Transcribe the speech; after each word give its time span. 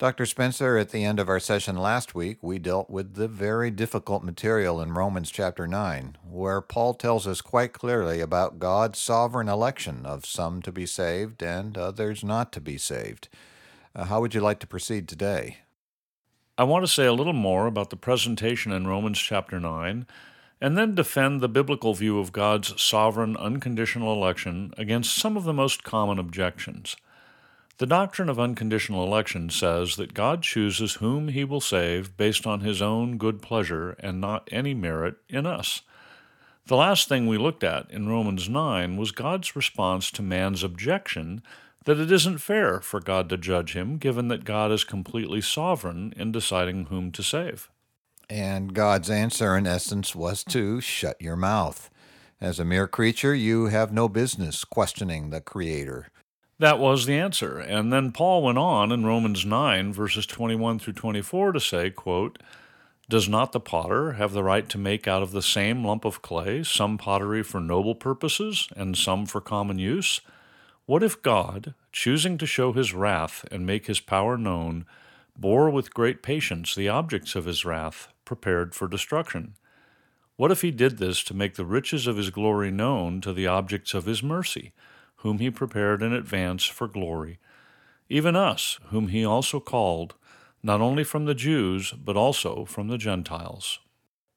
Dr. 0.00 0.24
Spencer, 0.24 0.78
at 0.78 0.92
the 0.92 1.04
end 1.04 1.20
of 1.20 1.28
our 1.28 1.38
session 1.38 1.76
last 1.76 2.14
week, 2.14 2.38
we 2.40 2.58
dealt 2.58 2.88
with 2.88 3.16
the 3.16 3.28
very 3.28 3.70
difficult 3.70 4.24
material 4.24 4.80
in 4.80 4.94
Romans 4.94 5.30
chapter 5.30 5.66
9, 5.66 6.16
where 6.26 6.62
Paul 6.62 6.94
tells 6.94 7.26
us 7.26 7.42
quite 7.42 7.74
clearly 7.74 8.22
about 8.22 8.58
God's 8.58 8.98
sovereign 8.98 9.46
election 9.46 10.06
of 10.06 10.24
some 10.24 10.62
to 10.62 10.72
be 10.72 10.86
saved 10.86 11.42
and 11.42 11.76
others 11.76 12.24
not 12.24 12.50
to 12.52 12.62
be 12.62 12.78
saved. 12.78 13.28
Uh, 13.94 14.06
how 14.06 14.22
would 14.22 14.34
you 14.34 14.40
like 14.40 14.58
to 14.60 14.66
proceed 14.66 15.06
today? 15.06 15.58
I 16.56 16.64
want 16.64 16.82
to 16.82 16.90
say 16.90 17.04
a 17.04 17.12
little 17.12 17.34
more 17.34 17.66
about 17.66 17.90
the 17.90 17.96
presentation 17.96 18.72
in 18.72 18.86
Romans 18.86 19.18
chapter 19.18 19.60
9 19.60 20.06
and 20.62 20.78
then 20.78 20.94
defend 20.94 21.42
the 21.42 21.48
biblical 21.48 21.92
view 21.92 22.18
of 22.18 22.32
God's 22.32 22.82
sovereign, 22.82 23.36
unconditional 23.36 24.14
election 24.14 24.72
against 24.78 25.14
some 25.14 25.36
of 25.36 25.44
the 25.44 25.52
most 25.52 25.84
common 25.84 26.18
objections. 26.18 26.96
The 27.80 27.86
doctrine 27.86 28.28
of 28.28 28.38
unconditional 28.38 29.02
election 29.02 29.48
says 29.48 29.96
that 29.96 30.12
God 30.12 30.42
chooses 30.42 30.96
whom 30.96 31.28
he 31.28 31.44
will 31.44 31.62
save 31.62 32.14
based 32.14 32.46
on 32.46 32.60
his 32.60 32.82
own 32.82 33.16
good 33.16 33.40
pleasure 33.40 33.96
and 34.00 34.20
not 34.20 34.46
any 34.52 34.74
merit 34.74 35.16
in 35.30 35.46
us. 35.46 35.80
The 36.66 36.76
last 36.76 37.08
thing 37.08 37.26
we 37.26 37.38
looked 37.38 37.64
at 37.64 37.90
in 37.90 38.06
Romans 38.06 38.50
9 38.50 38.98
was 38.98 39.12
God's 39.12 39.56
response 39.56 40.10
to 40.10 40.20
man's 40.20 40.62
objection 40.62 41.42
that 41.86 41.98
it 41.98 42.12
isn't 42.12 42.42
fair 42.42 42.80
for 42.80 43.00
God 43.00 43.30
to 43.30 43.38
judge 43.38 43.72
him, 43.72 43.96
given 43.96 44.28
that 44.28 44.44
God 44.44 44.70
is 44.70 44.84
completely 44.84 45.40
sovereign 45.40 46.12
in 46.18 46.32
deciding 46.32 46.84
whom 46.84 47.10
to 47.12 47.22
save. 47.22 47.70
And 48.28 48.74
God's 48.74 49.08
answer, 49.08 49.56
in 49.56 49.66
essence, 49.66 50.14
was 50.14 50.44
to 50.50 50.82
shut 50.82 51.18
your 51.18 51.36
mouth. 51.36 51.88
As 52.42 52.60
a 52.60 52.64
mere 52.66 52.86
creature, 52.86 53.34
you 53.34 53.68
have 53.68 53.90
no 53.90 54.06
business 54.06 54.64
questioning 54.64 55.30
the 55.30 55.40
Creator. 55.40 56.08
That 56.60 56.78
was 56.78 57.06
the 57.06 57.18
answer. 57.18 57.58
And 57.58 57.90
then 57.90 58.12
Paul 58.12 58.42
went 58.42 58.58
on 58.58 58.92
in 58.92 59.06
Romans 59.06 59.46
9, 59.46 59.94
verses 59.94 60.26
21 60.26 60.78
through 60.78 60.92
24, 60.92 61.52
to 61.52 61.60
say, 61.60 61.88
quote, 61.88 62.38
Does 63.08 63.30
not 63.30 63.52
the 63.52 63.60
potter 63.60 64.12
have 64.12 64.34
the 64.34 64.44
right 64.44 64.68
to 64.68 64.76
make 64.76 65.08
out 65.08 65.22
of 65.22 65.32
the 65.32 65.40
same 65.40 65.82
lump 65.82 66.04
of 66.04 66.20
clay 66.20 66.62
some 66.62 66.98
pottery 66.98 67.42
for 67.42 67.62
noble 67.62 67.94
purposes 67.94 68.68
and 68.76 68.94
some 68.94 69.24
for 69.24 69.40
common 69.40 69.78
use? 69.78 70.20
What 70.84 71.02
if 71.02 71.22
God, 71.22 71.72
choosing 71.92 72.36
to 72.36 72.44
show 72.44 72.74
his 72.74 72.92
wrath 72.92 73.46
and 73.50 73.64
make 73.64 73.86
his 73.86 74.00
power 74.00 74.36
known, 74.36 74.84
bore 75.34 75.70
with 75.70 75.94
great 75.94 76.22
patience 76.22 76.74
the 76.74 76.90
objects 76.90 77.34
of 77.34 77.46
his 77.46 77.64
wrath, 77.64 78.08
prepared 78.26 78.74
for 78.74 78.86
destruction. 78.86 79.54
What 80.36 80.52
if 80.52 80.60
he 80.60 80.72
did 80.72 80.98
this 80.98 81.24
to 81.24 81.34
make 81.34 81.54
the 81.54 81.64
riches 81.64 82.06
of 82.06 82.18
his 82.18 82.28
glory 82.28 82.70
known 82.70 83.22
to 83.22 83.32
the 83.32 83.46
objects 83.46 83.94
of 83.94 84.04
his 84.04 84.22
mercy, 84.22 84.74
whom 85.20 85.38
he 85.38 85.50
prepared 85.50 86.02
in 86.02 86.12
advance 86.12 86.64
for 86.64 86.88
glory, 86.88 87.38
even 88.08 88.36
us, 88.36 88.78
whom 88.86 89.08
he 89.08 89.24
also 89.24 89.60
called, 89.60 90.14
not 90.62 90.80
only 90.80 91.04
from 91.04 91.24
the 91.24 91.34
Jews, 91.34 91.92
but 91.92 92.16
also 92.16 92.64
from 92.64 92.88
the 92.88 92.98
Gentiles? 92.98 93.80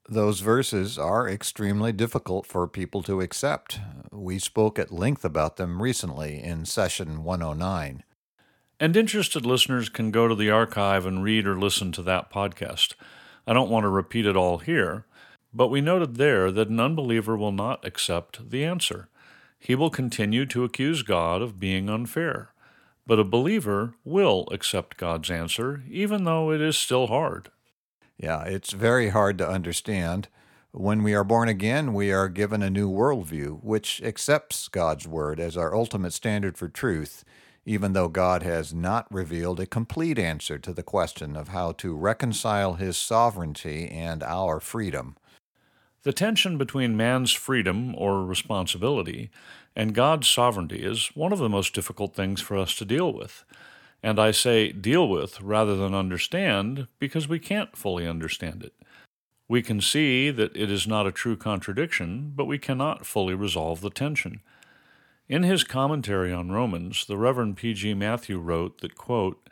Those 0.08 0.40
verses 0.40 0.98
are 0.98 1.28
extremely 1.28 1.90
difficult 1.90 2.46
for 2.46 2.68
people 2.68 3.02
to 3.04 3.22
accept. 3.22 3.80
We 4.12 4.38
spoke 4.38 4.78
at 4.78 4.92
length 4.92 5.24
about 5.24 5.56
them 5.56 5.82
recently 5.82 6.42
in 6.42 6.66
session 6.66 7.24
109. 7.24 8.04
And 8.78 8.96
interested 8.96 9.46
listeners 9.46 9.88
can 9.88 10.10
go 10.10 10.28
to 10.28 10.34
the 10.34 10.50
archive 10.50 11.06
and 11.06 11.22
read 11.22 11.46
or 11.46 11.58
listen 11.58 11.90
to 11.92 12.02
that 12.02 12.30
podcast. 12.30 12.94
I 13.46 13.54
don't 13.54 13.70
want 13.70 13.84
to 13.84 13.88
repeat 13.88 14.26
it 14.26 14.36
all 14.36 14.58
here, 14.58 15.06
but 15.54 15.68
we 15.68 15.80
noted 15.80 16.16
there 16.16 16.50
that 16.50 16.68
an 16.68 16.80
unbeliever 16.80 17.36
will 17.36 17.52
not 17.52 17.86
accept 17.86 18.50
the 18.50 18.64
answer. 18.64 19.08
He 19.64 19.74
will 19.74 19.90
continue 19.90 20.46
to 20.46 20.64
accuse 20.64 21.02
God 21.02 21.42
of 21.42 21.58
being 21.58 21.88
unfair. 21.88 22.52
But 23.06 23.18
a 23.18 23.24
believer 23.24 23.94
will 24.04 24.46
accept 24.50 24.96
God's 24.96 25.30
answer, 25.30 25.82
even 25.90 26.24
though 26.24 26.50
it 26.50 26.60
is 26.60 26.76
still 26.76 27.06
hard. 27.08 27.50
Yeah, 28.18 28.42
it's 28.44 28.72
very 28.72 29.08
hard 29.08 29.38
to 29.38 29.48
understand. 29.48 30.28
When 30.72 31.02
we 31.02 31.14
are 31.14 31.24
born 31.24 31.48
again, 31.48 31.94
we 31.94 32.12
are 32.12 32.28
given 32.28 32.62
a 32.62 32.70
new 32.70 32.90
worldview, 32.90 33.62
which 33.62 34.02
accepts 34.02 34.68
God's 34.68 35.06
Word 35.06 35.40
as 35.40 35.56
our 35.56 35.74
ultimate 35.74 36.12
standard 36.12 36.58
for 36.58 36.68
truth 36.68 37.24
even 37.66 37.94
though 37.94 38.08
God 38.08 38.42
has 38.42 38.74
not 38.74 39.06
revealed 39.10 39.58
a 39.58 39.66
complete 39.66 40.18
answer 40.18 40.58
to 40.58 40.72
the 40.72 40.82
question 40.82 41.36
of 41.36 41.48
how 41.48 41.72
to 41.72 41.94
reconcile 41.94 42.74
his 42.74 42.96
sovereignty 42.96 43.88
and 43.88 44.22
our 44.22 44.60
freedom. 44.60 45.16
The 46.04 46.12
tension 46.12 46.58
between 46.58 46.98
man's 46.98 47.32
freedom 47.32 47.94
or 47.96 48.24
responsibility 48.24 49.30
and 49.74 49.94
God's 49.94 50.28
sovereignty 50.28 50.84
is 50.84 51.06
one 51.14 51.32
of 51.32 51.38
the 51.38 51.48
most 51.48 51.74
difficult 51.74 52.14
things 52.14 52.42
for 52.42 52.58
us 52.58 52.74
to 52.76 52.84
deal 52.84 53.10
with. 53.10 53.42
And 54.02 54.20
I 54.20 54.30
say 54.30 54.70
deal 54.70 55.08
with 55.08 55.40
rather 55.40 55.74
than 55.74 55.94
understand 55.94 56.88
because 56.98 57.26
we 57.26 57.38
can't 57.38 57.74
fully 57.74 58.06
understand 58.06 58.62
it. 58.62 58.74
We 59.48 59.62
can 59.62 59.80
see 59.80 60.30
that 60.30 60.54
it 60.54 60.70
is 60.70 60.86
not 60.86 61.06
a 61.06 61.12
true 61.12 61.36
contradiction, 61.36 62.32
but 62.36 62.44
we 62.44 62.58
cannot 62.58 63.06
fully 63.06 63.34
resolve 63.34 63.80
the 63.80 63.88
tension. 63.88 64.42
In 65.26 65.42
his 65.42 65.64
commentary 65.64 66.34
on 66.34 66.52
Romans, 66.52 67.06
the 67.06 67.16
Reverend 67.16 67.56
P.G. 67.56 67.94
Matthew 67.94 68.38
wrote 68.38 68.82
that, 68.82 68.94
quote, 68.94 69.48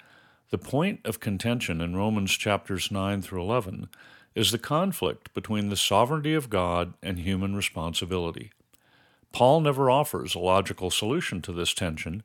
The 0.50 0.58
point 0.58 1.00
of 1.06 1.18
contention 1.18 1.80
in 1.80 1.96
Romans 1.96 2.32
chapters 2.32 2.91
9 2.91 3.22
through 3.22 3.41
11 3.41 3.88
is 4.34 4.50
the 4.50 4.59
conflict 4.59 5.32
between 5.34 5.69
the 5.69 5.76
sovereignty 5.76 6.34
of 6.34 6.50
God 6.50 6.94
and 7.03 7.19
human 7.19 7.54
responsibility. 7.54 8.50
Paul 9.32 9.60
never 9.60 9.91
offers 9.91 10.34
a 10.34 10.38
logical 10.38 10.91
solution 10.91 11.43
to 11.43 11.53
this 11.53 11.72
tension, 11.75 12.22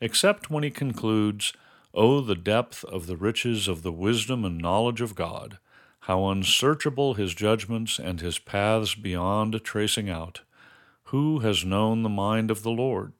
except 0.00 0.50
when 0.50 0.62
he 0.62 0.70
concludes, 0.70 1.52
Oh, 1.94 2.20
the 2.20 2.34
depth 2.34 2.84
of 2.84 3.06
the 3.06 3.16
riches 3.16 3.66
of 3.66 3.82
the 3.82 3.92
wisdom 3.92 4.44
and 4.44 4.58
knowledge 4.58 5.00
of 5.00 5.14
God! 5.14 5.58
How 6.00 6.28
unsearchable 6.28 7.14
his 7.14 7.34
judgments 7.34 7.98
and 7.98 8.20
his 8.20 8.38
paths 8.38 8.94
beyond 8.94 9.62
tracing 9.64 10.08
out! 10.08 10.42
Who 11.04 11.40
has 11.40 11.64
known 11.64 12.02
the 12.02 12.08
mind 12.08 12.50
of 12.50 12.62
the 12.62 12.70
Lord? 12.70 13.12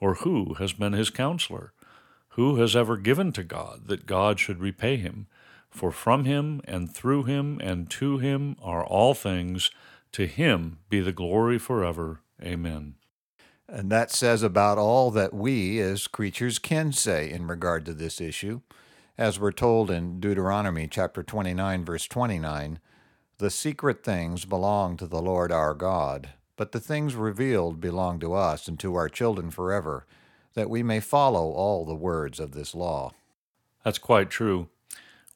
Or 0.00 0.14
who 0.16 0.54
has 0.54 0.72
been 0.72 0.92
his 0.92 1.10
counselor? 1.10 1.72
Who 2.30 2.56
has 2.56 2.76
ever 2.76 2.96
given 2.96 3.32
to 3.32 3.42
God 3.42 3.86
that 3.86 4.06
God 4.06 4.38
should 4.38 4.60
repay 4.60 4.96
him? 4.96 5.26
For 5.70 5.90
from 5.90 6.24
him 6.24 6.60
and 6.64 6.92
through 6.92 7.24
him 7.24 7.60
and 7.62 7.90
to 7.90 8.18
him 8.18 8.56
are 8.62 8.84
all 8.84 9.14
things. 9.14 9.70
To 10.12 10.26
him 10.26 10.78
be 10.88 11.00
the 11.00 11.12
glory 11.12 11.58
forever. 11.58 12.20
Amen. 12.42 12.94
And 13.68 13.90
that 13.90 14.10
says 14.10 14.42
about 14.42 14.78
all 14.78 15.10
that 15.10 15.34
we 15.34 15.78
as 15.80 16.06
creatures 16.06 16.58
can 16.58 16.92
say 16.92 17.30
in 17.30 17.46
regard 17.46 17.84
to 17.84 17.92
this 17.92 18.20
issue. 18.20 18.62
As 19.18 19.38
we're 19.38 19.52
told 19.52 19.90
in 19.90 20.20
Deuteronomy 20.20 20.88
chapter 20.88 21.22
29 21.22 21.84
verse 21.84 22.06
29, 22.06 22.78
the 23.38 23.50
secret 23.50 24.02
things 24.02 24.44
belong 24.44 24.96
to 24.96 25.06
the 25.06 25.20
Lord 25.20 25.52
our 25.52 25.74
God, 25.74 26.30
but 26.56 26.72
the 26.72 26.80
things 26.80 27.14
revealed 27.14 27.80
belong 27.80 28.18
to 28.20 28.32
us 28.32 28.66
and 28.66 28.80
to 28.80 28.94
our 28.94 29.08
children 29.08 29.50
forever, 29.50 30.06
that 30.54 30.70
we 30.70 30.82
may 30.82 30.98
follow 30.98 31.52
all 31.52 31.84
the 31.84 31.94
words 31.94 32.40
of 32.40 32.52
this 32.52 32.74
law. 32.74 33.12
That's 33.84 33.98
quite 33.98 34.30
true. 34.30 34.68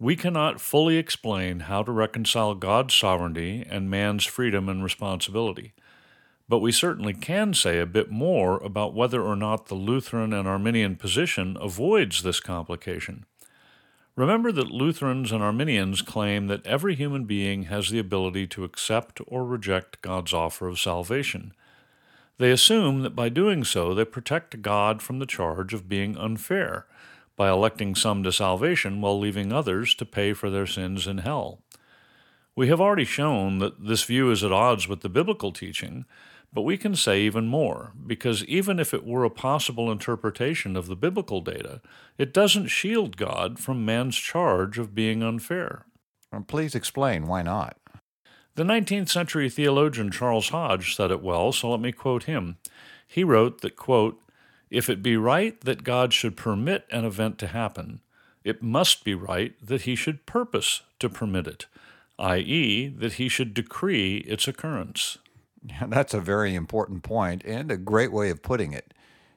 We 0.02 0.16
cannot 0.16 0.60
fully 0.60 0.96
explain 0.96 1.60
how 1.60 1.84
to 1.84 1.92
reconcile 1.92 2.56
God's 2.56 2.92
sovereignty 2.92 3.64
and 3.70 3.88
man's 3.88 4.24
freedom 4.24 4.68
and 4.68 4.82
responsibility. 4.82 5.74
But 6.48 6.58
we 6.58 6.72
certainly 6.72 7.14
can 7.14 7.54
say 7.54 7.78
a 7.78 7.86
bit 7.86 8.10
more 8.10 8.56
about 8.64 8.94
whether 8.94 9.22
or 9.22 9.36
not 9.36 9.66
the 9.66 9.76
Lutheran 9.76 10.32
and 10.32 10.48
Arminian 10.48 10.96
position 10.96 11.56
avoids 11.60 12.24
this 12.24 12.40
complication. 12.40 13.26
Remember 14.16 14.50
that 14.50 14.72
Lutherans 14.72 15.30
and 15.30 15.40
Arminians 15.40 16.02
claim 16.02 16.48
that 16.48 16.66
every 16.66 16.96
human 16.96 17.24
being 17.24 17.66
has 17.66 17.88
the 17.88 18.00
ability 18.00 18.48
to 18.48 18.64
accept 18.64 19.20
or 19.28 19.44
reject 19.44 20.02
God's 20.02 20.32
offer 20.32 20.66
of 20.66 20.80
salvation. 20.80 21.52
They 22.38 22.50
assume 22.50 23.02
that 23.02 23.14
by 23.14 23.28
doing 23.28 23.62
so 23.62 23.94
they 23.94 24.04
protect 24.04 24.62
God 24.62 25.00
from 25.00 25.20
the 25.20 25.26
charge 25.26 25.72
of 25.72 25.88
being 25.88 26.16
unfair 26.16 26.88
by 27.36 27.48
electing 27.48 27.94
some 27.94 28.22
to 28.22 28.32
salvation 28.32 29.00
while 29.00 29.18
leaving 29.18 29.52
others 29.52 29.94
to 29.94 30.04
pay 30.04 30.32
for 30.32 30.50
their 30.50 30.66
sins 30.66 31.06
in 31.06 31.18
hell. 31.18 31.62
We 32.54 32.68
have 32.68 32.80
already 32.80 33.04
shown 33.04 33.58
that 33.58 33.86
this 33.86 34.04
view 34.04 34.30
is 34.30 34.44
at 34.44 34.52
odds 34.52 34.86
with 34.86 35.00
the 35.00 35.08
biblical 35.08 35.52
teaching, 35.52 36.04
but 36.52 36.62
we 36.62 36.76
can 36.76 36.94
say 36.94 37.22
even 37.22 37.46
more, 37.46 37.92
because 38.06 38.44
even 38.44 38.78
if 38.78 38.92
it 38.92 39.06
were 39.06 39.24
a 39.24 39.30
possible 39.30 39.90
interpretation 39.90 40.76
of 40.76 40.86
the 40.86 40.96
biblical 40.96 41.40
data, 41.40 41.80
it 42.18 42.34
doesn't 42.34 42.66
shield 42.66 43.16
God 43.16 43.58
from 43.58 43.86
man's 43.86 44.16
charge 44.16 44.78
of 44.78 44.94
being 44.94 45.22
unfair. 45.22 45.86
Please 46.46 46.74
explain 46.74 47.26
why 47.26 47.40
not. 47.40 47.78
The 48.54 48.64
19th 48.64 49.08
century 49.08 49.48
theologian 49.48 50.10
Charles 50.10 50.50
Hodge 50.50 50.94
said 50.94 51.10
it 51.10 51.22
well, 51.22 51.52
so 51.52 51.70
let 51.70 51.80
me 51.80 51.90
quote 51.90 52.24
him. 52.24 52.58
He 53.06 53.24
wrote 53.24 53.62
that, 53.62 53.76
quote, 53.76 54.21
If 54.72 54.88
it 54.88 55.02
be 55.02 55.18
right 55.18 55.60
that 55.60 55.84
God 55.84 56.14
should 56.14 56.34
permit 56.34 56.86
an 56.90 57.04
event 57.04 57.36
to 57.40 57.46
happen, 57.48 58.00
it 58.42 58.62
must 58.62 59.04
be 59.04 59.14
right 59.14 59.54
that 59.62 59.82
he 59.82 59.94
should 59.94 60.24
purpose 60.24 60.80
to 60.98 61.10
permit 61.10 61.46
it, 61.46 61.66
i.e., 62.18 62.88
that 62.88 63.14
he 63.14 63.28
should 63.28 63.52
decree 63.52 64.18
its 64.26 64.48
occurrence. 64.48 65.18
Yeah, 65.64 65.86
that's 65.86 66.12
a 66.12 66.20
very 66.20 66.56
important 66.56 67.04
point 67.04 67.44
and 67.44 67.70
a 67.70 67.76
great 67.76 68.10
way 68.10 68.30
of 68.30 68.42
putting 68.42 68.72
it. 68.72 68.92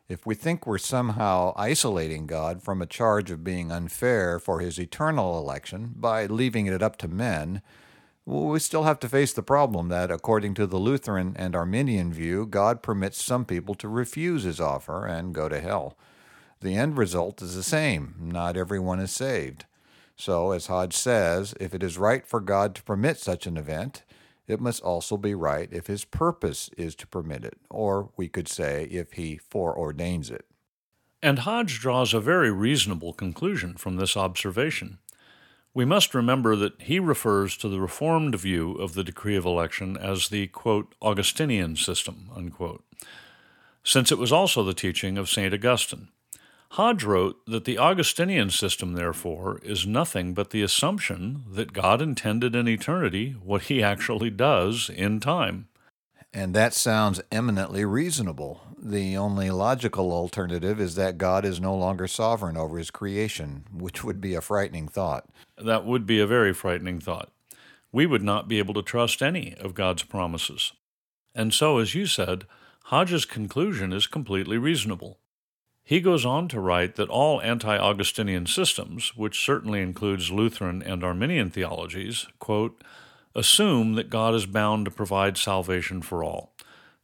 If 0.10 0.26
we 0.26 0.34
think 0.34 0.66
we're 0.66 0.80
somehow 0.80 1.54
isolating 1.56 2.26
God 2.26 2.64
from 2.64 2.82
a 2.82 2.88
charge 2.88 3.30
of 3.30 3.44
being 3.44 3.72
unfair 3.72 4.40
for 4.40 4.60
his 4.60 4.80
eternal 4.80 5.38
election 5.38 5.94
by 5.96 6.26
leaving 6.26 6.66
it 6.66 6.82
up 6.82 6.98
to 6.98 7.08
men, 7.08 7.62
we 8.25 8.60
still 8.60 8.83
have 8.83 9.00
to 9.01 9.10
face 9.10 9.33
the 9.33 9.44
problem 9.44 9.89
that, 9.89 10.10
according 10.10 10.56
to 10.56 10.66
the 10.66 10.77
Lutheran 10.80 11.36
and 11.38 11.56
Arminian 11.56 12.12
view, 12.12 12.45
God 12.45 12.81
permits 12.81 13.24
some 13.24 13.45
people 13.45 13.75
to 13.75 13.88
refuse 13.88 14.44
his 14.44 14.60
offer 14.60 15.06
and 15.06 15.33
go 15.33 15.48
to 15.48 15.60
hell. 15.60 15.95
The 16.62 16.75
end 16.75 16.98
result 16.98 17.42
is 17.42 17.56
the 17.56 17.63
same 17.63 18.16
not 18.19 18.57
everyone 18.57 19.00
is 19.00 19.12
saved. 19.12 19.66
So, 20.16 20.51
as 20.51 20.68
Hodge 20.68 20.95
says, 20.95 21.54
if 21.60 21.75
it 21.75 21.83
is 21.83 21.98
right 21.98 22.25
for 22.25 22.39
God 22.39 22.74
to 22.75 22.83
permit 22.83 23.18
such 23.19 23.45
an 23.45 23.57
event, 23.57 24.04
it 24.48 24.62
must 24.62 24.81
also 24.81 25.18
be 25.18 25.36
right 25.36 25.69
if 25.72 25.88
his 25.88 26.06
purpose 26.06 26.69
is 26.77 26.95
to 26.95 27.07
permit 27.07 27.44
it, 27.44 27.57
or 27.69 28.10
we 28.16 28.27
could 28.27 28.48
say 28.48 28.86
if 28.86 29.13
he 29.13 29.38
foreordains 29.38 30.31
it. 30.31 30.45
And 31.22 31.39
Hodge 31.39 31.80
draws 31.80 32.13
a 32.13 32.19
very 32.19 32.51
reasonable 32.51 33.13
conclusion 33.13 33.75
from 33.75 33.98
this 33.98 34.16
observation. 34.16 35.00
We 35.75 35.83
must 35.83 36.16
remember 36.16 36.56
that 36.56 36.81
he 36.81 37.00
refers 37.00 37.57
to 37.57 37.68
the 37.68 37.81
Reformed 37.81 38.33
view 38.36 38.75
of 38.75 38.94
the 38.94 39.04
decree 39.04 39.36
of 39.36 39.45
election 39.45 39.98
as 39.98 40.30
the, 40.30 40.48
quote, 40.48 40.95
Augustinian 41.01 41.75
system, 41.75 42.30
unquote, 42.33 42.86
since 43.83 44.10
it 44.10 44.18
was 44.18 44.31
also 44.31 44.63
the 44.63 44.74
teaching 44.74 45.18
of 45.18 45.30
St. 45.30 45.54
Augustine. 45.54 46.07
Hodge 46.72 47.04
wrote 47.04 47.45
that 47.45 47.66
the 47.66 47.77
Augustinian 47.77 48.51
system, 48.51 48.94
therefore, 48.94 49.60
is 49.63 49.86
nothing 49.86 50.33
but 50.33 50.51
the 50.51 50.62
assumption 50.62 51.44
that 51.51 51.74
God 51.74 52.01
intended 52.01 52.56
in 52.56 52.69
eternity 52.69 53.36
what 53.44 53.63
he 53.63 53.83
actually 53.83 54.30
does 54.30 54.89
in 54.89 55.19
time. 55.19 55.68
And 56.36 56.54
that 56.54 56.74
sounds 56.74 57.22
eminently 57.32 57.86
reasonable. 57.86 58.62
The 58.78 59.16
only 59.16 59.50
logical 59.50 60.12
alternative 60.12 60.82
is 60.82 60.96
that 60.96 61.18
God 61.18 61.46
is 61.46 61.62
no 61.62 61.74
longer 61.74 62.08
sovereign 62.08 62.58
over 62.58 62.78
his 62.78 62.92
creation, 62.92 63.64
which 63.74 64.04
would 64.04 64.20
be 64.20 64.36
a 64.36 64.42
frightening 64.42 64.90
thought. 64.90 65.30
That 65.58 65.86
would 65.86 66.06
be 66.06 66.20
a 66.20 66.28
very 66.28 66.54
frightening 66.54 67.00
thought. 67.00 67.32
We 67.94 68.06
would 68.06 68.22
not 68.22 68.50
be 68.50 68.60
able 68.60 68.74
to 68.74 68.82
trust 68.82 69.22
any 69.22 69.56
of 69.62 69.76
God's 69.76 70.04
promises. 70.04 70.74
And 71.34 71.54
so, 71.54 71.78
as 71.78 71.96
you 71.96 72.06
said, 72.06 72.44
Hodge's 72.88 73.24
conclusion 73.24 73.94
is 73.94 74.06
completely 74.06 74.58
reasonable. 74.58 75.20
He 75.86 76.02
goes 76.02 76.26
on 76.26 76.50
to 76.50 76.60
write 76.60 76.96
that 76.96 77.08
all 77.08 77.42
anti 77.42 77.78
Augustinian 77.78 78.46
systems, 78.46 79.16
which 79.16 79.42
certainly 79.42 79.82
includes 79.82 80.32
Lutheran 80.32 80.84
and 80.84 81.02
Arminian 81.02 81.50
theologies, 81.50 82.28
quote, 82.40 82.84
assume 83.36 83.94
that 83.94 84.10
God 84.10 84.34
is 84.34 84.46
bound 84.46 84.86
to 84.86 84.92
provide 84.92 85.38
salvation 85.38 86.02
for 86.02 86.24
all, 86.24 86.54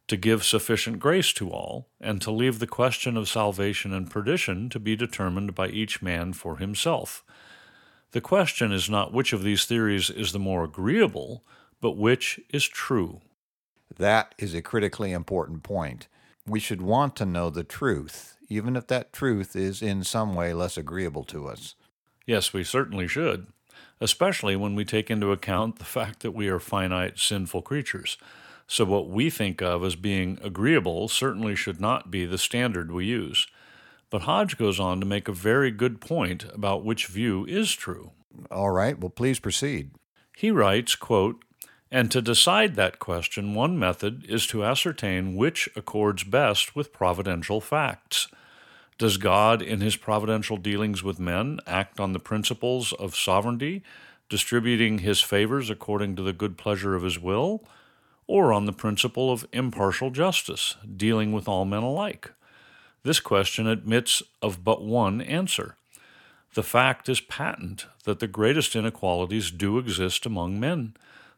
to 0.08 0.16
give 0.16 0.44
sufficient 0.44 0.98
grace 0.98 1.32
to 1.34 1.50
all, 1.50 1.88
and 2.00 2.20
to 2.22 2.30
leave 2.30 2.58
the 2.58 2.66
question 2.66 3.16
of 3.16 3.28
salvation 3.28 3.92
and 3.92 4.10
perdition 4.10 4.68
to 4.70 4.80
be 4.80 4.96
determined 4.96 5.54
by 5.54 5.68
each 5.68 6.02
man 6.02 6.32
for 6.32 6.56
himself. 6.56 7.24
The 8.12 8.20
question 8.20 8.72
is 8.72 8.90
not 8.90 9.12
which 9.12 9.32
of 9.32 9.42
these 9.42 9.64
theories 9.64 10.10
is 10.10 10.32
the 10.32 10.38
more 10.38 10.64
agreeable, 10.64 11.44
but 11.80 11.96
which 11.96 12.40
is 12.50 12.66
true. 12.66 13.20
That 13.96 14.34
is 14.38 14.54
a 14.54 14.62
critically 14.62 15.12
important 15.12 15.62
point. 15.62 16.08
We 16.46 16.60
should 16.60 16.82
want 16.82 17.14
to 17.16 17.26
know 17.26 17.50
the 17.50 17.64
truth 17.64 18.32
even 18.52 18.76
if 18.76 18.86
that 18.86 19.12
truth 19.12 19.56
is 19.56 19.80
in 19.82 20.04
some 20.04 20.34
way 20.34 20.52
less 20.52 20.76
agreeable 20.76 21.24
to 21.24 21.48
us. 21.48 21.74
Yes, 22.26 22.52
we 22.52 22.62
certainly 22.62 23.08
should, 23.08 23.46
especially 24.02 24.56
when 24.56 24.74
we 24.74 24.84
take 24.84 25.10
into 25.10 25.30
account 25.30 25.78
the 25.78 25.84
fact 25.84 26.20
that 26.20 26.32
we 26.32 26.48
are 26.48 26.58
finite, 26.58 27.18
sinful 27.18 27.62
creatures. 27.62 28.18
So, 28.66 28.84
what 28.84 29.08
we 29.08 29.30
think 29.30 29.62
of 29.62 29.84
as 29.84 29.94
being 29.94 30.38
agreeable 30.42 31.08
certainly 31.08 31.54
should 31.54 31.80
not 31.80 32.10
be 32.10 32.26
the 32.26 32.38
standard 32.38 32.90
we 32.90 33.06
use. 33.06 33.46
But 34.10 34.22
Hodge 34.22 34.58
goes 34.58 34.80
on 34.80 34.98
to 35.00 35.06
make 35.06 35.28
a 35.28 35.32
very 35.32 35.70
good 35.70 36.00
point 36.00 36.44
about 36.52 36.84
which 36.84 37.06
view 37.06 37.46
is 37.46 37.72
true. 37.72 38.10
All 38.50 38.70
right, 38.70 38.98
well, 38.98 39.10
please 39.10 39.38
proceed. 39.38 39.92
He 40.36 40.50
writes, 40.50 40.96
quote, 40.96 41.44
and 41.90 42.10
to 42.10 42.20
decide 42.20 42.74
that 42.74 42.98
question, 42.98 43.54
one 43.54 43.78
method 43.78 44.24
is 44.28 44.46
to 44.48 44.64
ascertain 44.64 45.36
which 45.36 45.68
accords 45.76 46.24
best 46.24 46.74
with 46.74 46.92
providential 46.92 47.60
facts. 47.60 48.28
Does 49.02 49.16
God, 49.16 49.62
in 49.62 49.80
his 49.80 49.96
providential 49.96 50.56
dealings 50.56 51.02
with 51.02 51.18
men, 51.18 51.58
act 51.66 51.98
on 51.98 52.12
the 52.12 52.20
principles 52.20 52.92
of 52.92 53.16
sovereignty, 53.16 53.82
distributing 54.28 54.98
his 54.98 55.20
favors 55.20 55.70
according 55.70 56.14
to 56.14 56.22
the 56.22 56.32
good 56.32 56.56
pleasure 56.56 56.94
of 56.94 57.02
his 57.02 57.18
will, 57.18 57.64
or 58.28 58.52
on 58.52 58.64
the 58.64 58.72
principle 58.72 59.32
of 59.32 59.44
impartial 59.52 60.10
justice, 60.12 60.76
dealing 60.96 61.32
with 61.32 61.48
all 61.48 61.64
men 61.64 61.82
alike? 61.82 62.30
This 63.02 63.18
question 63.18 63.66
admits 63.66 64.22
of 64.40 64.62
but 64.62 64.84
one 64.84 65.20
answer. 65.20 65.74
The 66.54 66.62
fact 66.62 67.08
is 67.08 67.20
patent 67.20 67.86
that 68.04 68.20
the 68.20 68.28
greatest 68.28 68.76
inequalities 68.76 69.50
do 69.50 69.78
exist 69.78 70.26
among 70.26 70.60
men, 70.60 70.94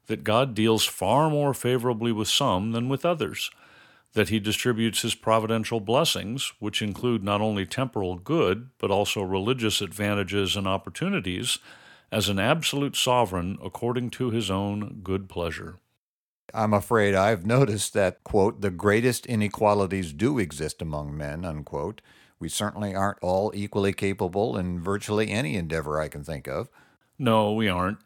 that 0.06 0.22
God 0.22 0.54
deals 0.54 0.84
far 0.84 1.30
more 1.30 1.54
favorably 1.54 2.12
with 2.12 2.28
some 2.28 2.72
than 2.72 2.90
with 2.90 3.06
others 3.06 3.50
that 4.14 4.28
he 4.28 4.40
distributes 4.40 5.02
his 5.02 5.14
providential 5.14 5.80
blessings, 5.80 6.52
which 6.58 6.80
include 6.80 7.22
not 7.22 7.40
only 7.40 7.66
temporal 7.66 8.16
good, 8.16 8.70
but 8.78 8.90
also 8.90 9.22
religious 9.22 9.80
advantages 9.80 10.56
and 10.56 10.66
opportunities, 10.66 11.58
as 12.10 12.28
an 12.28 12.38
absolute 12.38 12.96
sovereign 12.96 13.58
according 13.62 14.08
to 14.08 14.30
his 14.30 14.50
own 14.50 15.00
good 15.02 15.28
pleasure. 15.28 15.78
I'm 16.52 16.72
afraid 16.72 17.16
I've 17.16 17.44
noticed 17.44 17.92
that, 17.94 18.22
quote, 18.22 18.60
the 18.60 18.70
greatest 18.70 19.26
inequalities 19.26 20.12
do 20.12 20.38
exist 20.38 20.80
among 20.80 21.16
men, 21.16 21.44
unquote. 21.44 22.00
We 22.38 22.48
certainly 22.48 22.94
aren't 22.94 23.18
all 23.20 23.50
equally 23.54 23.92
capable 23.92 24.56
in 24.56 24.80
virtually 24.80 25.30
any 25.30 25.56
endeavor 25.56 26.00
I 26.00 26.06
can 26.06 26.22
think 26.22 26.46
of. 26.46 26.68
No, 27.18 27.52
we 27.52 27.68
aren't. 27.68 27.98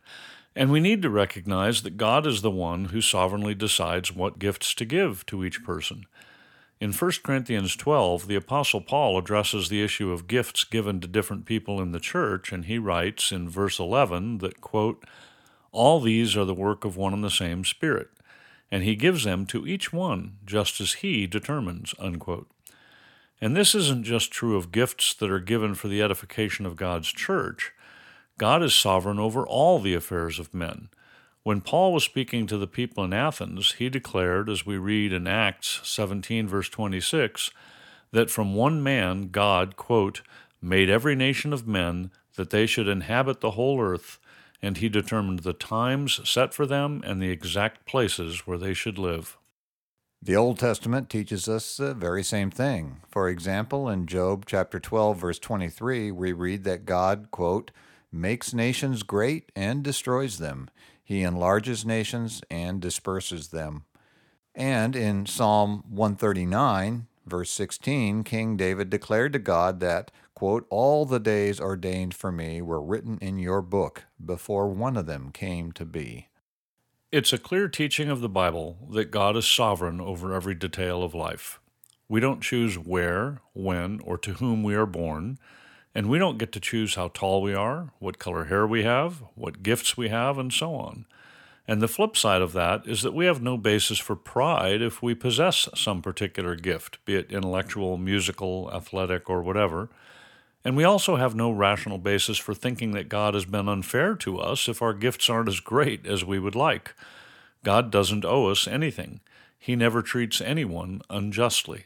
And 0.58 0.72
we 0.72 0.80
need 0.80 1.02
to 1.02 1.08
recognize 1.08 1.82
that 1.82 1.96
God 1.96 2.26
is 2.26 2.42
the 2.42 2.50
one 2.50 2.86
who 2.86 3.00
sovereignly 3.00 3.54
decides 3.54 4.12
what 4.12 4.40
gifts 4.40 4.74
to 4.74 4.84
give 4.84 5.24
to 5.26 5.44
each 5.44 5.62
person. 5.62 6.04
In 6.80 6.92
1 6.92 7.12
Corinthians 7.22 7.76
12, 7.76 8.26
the 8.26 8.34
Apostle 8.34 8.80
Paul 8.80 9.16
addresses 9.16 9.68
the 9.68 9.84
issue 9.84 10.10
of 10.10 10.26
gifts 10.26 10.64
given 10.64 11.00
to 11.00 11.06
different 11.06 11.46
people 11.46 11.80
in 11.80 11.92
the 11.92 12.00
church, 12.00 12.50
and 12.50 12.64
he 12.64 12.76
writes 12.76 13.30
in 13.30 13.48
verse 13.48 13.78
11 13.78 14.38
that, 14.38 14.60
quote, 14.60 15.04
All 15.70 16.00
these 16.00 16.36
are 16.36 16.44
the 16.44 16.54
work 16.54 16.84
of 16.84 16.96
one 16.96 17.14
and 17.14 17.22
the 17.22 17.30
same 17.30 17.64
Spirit, 17.64 18.08
and 18.68 18.82
he 18.82 18.96
gives 18.96 19.22
them 19.22 19.46
to 19.46 19.64
each 19.64 19.92
one 19.92 20.38
just 20.44 20.80
as 20.80 20.94
he 20.94 21.28
determines. 21.28 21.94
Unquote. 22.00 22.50
And 23.40 23.56
this 23.56 23.76
isn't 23.76 24.02
just 24.02 24.32
true 24.32 24.56
of 24.56 24.72
gifts 24.72 25.14
that 25.14 25.30
are 25.30 25.38
given 25.38 25.76
for 25.76 25.86
the 25.86 26.02
edification 26.02 26.66
of 26.66 26.74
God's 26.74 27.12
church. 27.12 27.72
God 28.38 28.62
is 28.62 28.72
sovereign 28.72 29.18
over 29.18 29.46
all 29.46 29.80
the 29.80 29.94
affairs 29.94 30.38
of 30.38 30.54
men. 30.54 30.88
When 31.42 31.60
Paul 31.60 31.92
was 31.92 32.04
speaking 32.04 32.46
to 32.46 32.56
the 32.56 32.68
people 32.68 33.02
in 33.02 33.12
Athens, 33.12 33.72
he 33.78 33.88
declared, 33.88 34.48
as 34.48 34.64
we 34.64 34.78
read 34.78 35.12
in 35.12 35.26
Acts 35.26 35.80
17, 35.82 36.46
verse 36.46 36.68
26, 36.68 37.50
that 38.12 38.30
from 38.30 38.54
one 38.54 38.82
man 38.82 39.28
God, 39.28 39.76
quote, 39.76 40.22
made 40.62 40.88
every 40.88 41.16
nation 41.16 41.52
of 41.52 41.66
men 41.66 42.10
that 42.36 42.50
they 42.50 42.66
should 42.66 42.86
inhabit 42.86 43.40
the 43.40 43.52
whole 43.52 43.80
earth, 43.80 44.18
and 44.62 44.76
he 44.76 44.88
determined 44.88 45.40
the 45.40 45.52
times 45.52 46.20
set 46.28 46.54
for 46.54 46.66
them 46.66 47.02
and 47.04 47.20
the 47.20 47.30
exact 47.30 47.86
places 47.86 48.46
where 48.46 48.58
they 48.58 48.74
should 48.74 48.98
live. 48.98 49.36
The 50.20 50.36
Old 50.36 50.58
Testament 50.58 51.08
teaches 51.08 51.48
us 51.48 51.76
the 51.76 51.94
very 51.94 52.24
same 52.24 52.50
thing. 52.50 53.00
For 53.08 53.28
example, 53.28 53.88
in 53.88 54.06
Job 54.06 54.44
chapter 54.46 54.80
12 54.80 55.18
verse 55.18 55.38
23, 55.38 56.10
we 56.10 56.32
read 56.32 56.64
that 56.64 56.84
God, 56.84 57.28
quote, 57.30 57.70
makes 58.12 58.54
nations 58.54 59.02
great 59.02 59.50
and 59.54 59.82
destroys 59.82 60.38
them. 60.38 60.70
He 61.04 61.22
enlarges 61.22 61.86
nations 61.86 62.42
and 62.50 62.80
disperses 62.80 63.48
them. 63.48 63.84
And 64.54 64.96
in 64.96 65.26
Psalm 65.26 65.84
139, 65.88 67.06
verse 67.26 67.50
16, 67.50 68.24
King 68.24 68.56
David 68.56 68.90
declared 68.90 69.32
to 69.34 69.38
God 69.38 69.80
that, 69.80 70.10
quote, 70.34 70.66
All 70.70 71.04
the 71.04 71.20
days 71.20 71.60
ordained 71.60 72.14
for 72.14 72.32
me 72.32 72.60
were 72.60 72.82
written 72.82 73.18
in 73.20 73.38
your 73.38 73.62
book 73.62 74.04
before 74.24 74.68
one 74.68 74.96
of 74.96 75.06
them 75.06 75.30
came 75.32 75.72
to 75.72 75.84
be. 75.84 76.28
It's 77.10 77.32
a 77.32 77.38
clear 77.38 77.68
teaching 77.68 78.10
of 78.10 78.20
the 78.20 78.28
Bible 78.28 78.76
that 78.90 79.10
God 79.10 79.36
is 79.36 79.46
sovereign 79.46 80.00
over 80.00 80.34
every 80.34 80.54
detail 80.54 81.02
of 81.02 81.14
life. 81.14 81.58
We 82.08 82.20
don't 82.20 82.42
choose 82.42 82.78
where, 82.78 83.40
when, 83.54 84.00
or 84.00 84.18
to 84.18 84.34
whom 84.34 84.62
we 84.62 84.74
are 84.74 84.86
born. 84.86 85.38
And 85.94 86.08
we 86.08 86.18
don't 86.18 86.38
get 86.38 86.52
to 86.52 86.60
choose 86.60 86.94
how 86.94 87.08
tall 87.08 87.42
we 87.42 87.54
are, 87.54 87.90
what 87.98 88.18
color 88.18 88.44
hair 88.44 88.66
we 88.66 88.84
have, 88.84 89.22
what 89.34 89.62
gifts 89.62 89.96
we 89.96 90.08
have, 90.08 90.38
and 90.38 90.52
so 90.52 90.74
on. 90.74 91.06
And 91.66 91.82
the 91.82 91.88
flip 91.88 92.16
side 92.16 92.40
of 92.40 92.54
that 92.54 92.86
is 92.86 93.02
that 93.02 93.12
we 93.12 93.26
have 93.26 93.42
no 93.42 93.58
basis 93.58 93.98
for 93.98 94.16
pride 94.16 94.80
if 94.80 95.02
we 95.02 95.14
possess 95.14 95.68
some 95.74 96.00
particular 96.00 96.56
gift, 96.56 97.04
be 97.04 97.14
it 97.14 97.30
intellectual, 97.30 97.98
musical, 97.98 98.70
athletic, 98.72 99.28
or 99.28 99.42
whatever. 99.42 99.90
And 100.64 100.76
we 100.76 100.84
also 100.84 101.16
have 101.16 101.34
no 101.34 101.50
rational 101.50 101.98
basis 101.98 102.38
for 102.38 102.54
thinking 102.54 102.92
that 102.92 103.10
God 103.10 103.34
has 103.34 103.44
been 103.44 103.68
unfair 103.68 104.14
to 104.16 104.38
us 104.38 104.66
if 104.68 104.80
our 104.80 104.94
gifts 104.94 105.28
aren't 105.28 105.48
as 105.48 105.60
great 105.60 106.06
as 106.06 106.24
we 106.24 106.38
would 106.38 106.54
like. 106.54 106.94
God 107.64 107.90
doesn't 107.90 108.24
owe 108.24 108.46
us 108.46 108.66
anything. 108.66 109.20
He 109.58 109.76
never 109.76 110.00
treats 110.00 110.40
anyone 110.40 111.02
unjustly. 111.10 111.84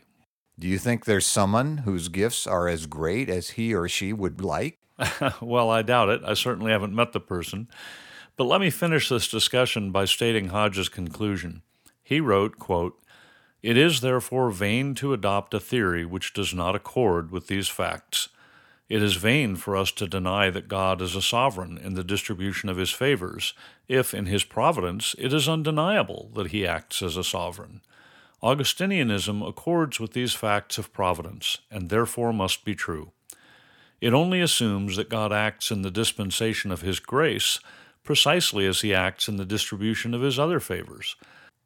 Do 0.58 0.68
you 0.68 0.78
think 0.78 1.04
there's 1.04 1.26
someone 1.26 1.78
whose 1.78 2.08
gifts 2.08 2.46
are 2.46 2.68
as 2.68 2.86
great 2.86 3.28
as 3.28 3.50
he 3.50 3.74
or 3.74 3.88
she 3.88 4.12
would 4.12 4.40
like? 4.40 4.78
well, 5.40 5.70
I 5.70 5.82
doubt 5.82 6.10
it. 6.10 6.22
I 6.24 6.34
certainly 6.34 6.72
haven't 6.72 6.94
met 6.94 7.12
the 7.12 7.20
person. 7.20 7.68
But 8.36 8.44
let 8.44 8.60
me 8.60 8.70
finish 8.70 9.08
this 9.08 9.28
discussion 9.28 9.90
by 9.90 10.04
stating 10.04 10.48
Hodge's 10.48 10.88
conclusion. 10.88 11.62
He 12.02 12.20
wrote, 12.20 12.58
quote, 12.58 13.00
It 13.62 13.76
is 13.76 14.00
therefore 14.00 14.50
vain 14.50 14.94
to 14.96 15.12
adopt 15.12 15.54
a 15.54 15.60
theory 15.60 16.04
which 16.04 16.32
does 16.32 16.54
not 16.54 16.76
accord 16.76 17.30
with 17.30 17.46
these 17.46 17.68
facts. 17.68 18.28
It 18.88 19.02
is 19.02 19.16
vain 19.16 19.56
for 19.56 19.74
us 19.74 19.90
to 19.92 20.06
deny 20.06 20.50
that 20.50 20.68
God 20.68 21.00
is 21.00 21.16
a 21.16 21.22
sovereign 21.22 21.78
in 21.78 21.94
the 21.94 22.04
distribution 22.04 22.68
of 22.68 22.76
his 22.76 22.90
favors, 22.90 23.54
if 23.88 24.12
in 24.12 24.26
his 24.26 24.44
providence 24.44 25.14
it 25.18 25.32
is 25.32 25.48
undeniable 25.48 26.30
that 26.34 26.48
he 26.48 26.66
acts 26.66 27.00
as 27.00 27.16
a 27.16 27.24
sovereign. 27.24 27.80
Augustinianism 28.42 29.46
accords 29.46 30.00
with 30.00 30.12
these 30.12 30.34
facts 30.34 30.76
of 30.76 30.92
providence, 30.92 31.58
and 31.70 31.88
therefore 31.88 32.32
must 32.32 32.64
be 32.64 32.74
true. 32.74 33.12
It 34.00 34.12
only 34.12 34.40
assumes 34.40 34.96
that 34.96 35.08
God 35.08 35.32
acts 35.32 35.70
in 35.70 35.82
the 35.82 35.90
dispensation 35.90 36.72
of 36.72 36.80
his 36.80 36.98
grace 36.98 37.60
precisely 38.02 38.66
as 38.66 38.80
he 38.80 38.92
acts 38.92 39.28
in 39.28 39.36
the 39.36 39.44
distribution 39.44 40.12
of 40.12 40.22
his 40.22 40.38
other 40.38 40.58
favors. 40.58 41.14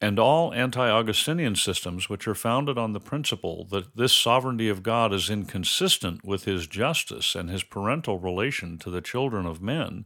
And 0.02 0.18
all 0.18 0.52
anti 0.52 0.87
Augustinian 0.87 1.56
systems, 1.56 2.11
which 2.11 2.28
are 2.28 2.35
founded 2.35 2.76
on 2.76 2.92
the 2.92 3.00
principle 3.00 3.64
that 3.71 3.97
this 3.97 4.12
sovereignty 4.12 4.68
of 4.68 4.83
God 4.83 5.14
is 5.14 5.30
inconsistent 5.30 6.23
with 6.25 6.45
his 6.45 6.66
justice 6.66 7.35
and 7.35 7.49
his 7.49 7.62
parental 7.62 8.18
relation 8.18 8.76
to 8.78 8.90
the 8.90 9.00
children 9.00 9.47
of 9.47 9.62
men, 9.62 10.04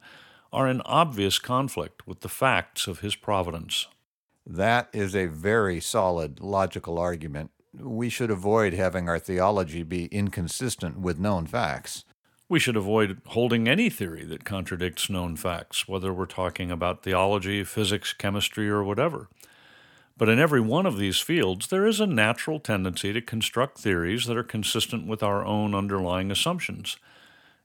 are 0.52 0.68
in 0.68 0.80
obvious 0.82 1.40
conflict 1.40 2.06
with 2.06 2.20
the 2.20 2.28
facts 2.28 2.86
of 2.86 3.00
his 3.00 3.16
providence. 3.16 3.88
That 4.46 4.88
is 4.92 5.14
a 5.14 5.26
very 5.26 5.80
solid 5.80 6.40
logical 6.40 6.98
argument. 6.98 7.50
We 7.78 8.08
should 8.08 8.30
avoid 8.30 8.72
having 8.72 9.08
our 9.08 9.18
theology 9.18 9.82
be 9.82 10.06
inconsistent 10.06 10.98
with 10.98 11.20
known 11.20 11.46
facts. 11.46 12.04
We 12.48 12.58
should 12.58 12.76
avoid 12.76 13.20
holding 13.26 13.68
any 13.68 13.90
theory 13.90 14.24
that 14.24 14.44
contradicts 14.44 15.08
known 15.08 15.36
facts, 15.36 15.86
whether 15.86 16.12
we're 16.12 16.26
talking 16.26 16.72
about 16.72 17.04
theology, 17.04 17.62
physics, 17.62 18.12
chemistry, 18.12 18.68
or 18.68 18.82
whatever. 18.82 19.28
But 20.16 20.28
in 20.28 20.40
every 20.40 20.60
one 20.60 20.84
of 20.84 20.98
these 20.98 21.20
fields, 21.20 21.68
there 21.68 21.86
is 21.86 22.00
a 22.00 22.06
natural 22.06 22.58
tendency 22.58 23.12
to 23.12 23.22
construct 23.22 23.78
theories 23.78 24.26
that 24.26 24.36
are 24.36 24.42
consistent 24.42 25.06
with 25.06 25.22
our 25.22 25.44
own 25.44 25.74
underlying 25.74 26.30
assumptions. 26.30 26.96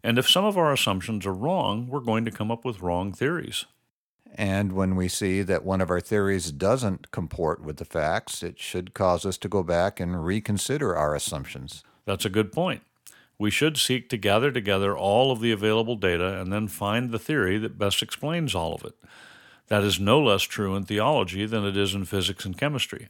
And 0.04 0.20
if 0.20 0.30
some 0.30 0.46
of 0.46 0.56
our 0.56 0.72
assumptions 0.72 1.26
are 1.26 1.34
wrong, 1.34 1.88
we're 1.88 2.00
going 2.00 2.24
to 2.26 2.32
come 2.32 2.52
up 2.52 2.64
with 2.64 2.82
wrong 2.82 3.12
theories. 3.12 3.66
And 4.38 4.74
when 4.74 4.98
we 4.98 5.08
see 5.08 5.44
that 5.44 5.64
one 5.64 5.80
of 5.80 5.90
our 5.90 6.02
theories 6.02 6.52
doesn't 6.52 7.12
comport 7.12 7.64
with 7.64 7.78
the 7.78 7.86
facts, 7.86 8.44
it 8.44 8.60
should 8.60 8.94
cause 8.94 9.26
us 9.26 9.38
to 9.38 9.48
go 9.48 9.64
back 9.64 10.02
and 10.02 10.26
reconsider 10.26 10.94
our 10.94 11.16
assumptions. 11.16 11.86
That's 12.04 12.26
a 12.26 12.30
good 12.30 12.52
point. 12.52 12.84
We 13.40 13.50
should 13.50 13.78
seek 13.78 14.10
to 14.10 14.18
gather 14.18 14.52
together 14.52 14.96
all 14.96 15.32
of 15.32 15.40
the 15.40 15.54
available 15.54 15.96
data 15.96 16.40
and 16.40 16.52
then 16.52 16.68
find 16.68 17.12
the 17.12 17.20
theory 17.20 17.58
that 17.60 17.78
best 17.78 18.02
explains 18.02 18.54
all 18.54 18.76
of 18.76 18.84
it. 18.84 18.96
That 19.68 19.84
is 19.84 20.00
no 20.02 20.22
less 20.22 20.44
true 20.44 20.76
in 20.76 20.84
theology 20.84 21.46
than 21.46 21.66
it 21.66 21.78
is 21.78 21.94
in 21.94 22.04
physics 22.04 22.46
and 22.46 22.58
chemistry. 22.58 23.08